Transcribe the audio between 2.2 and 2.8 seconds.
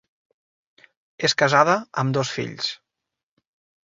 fills.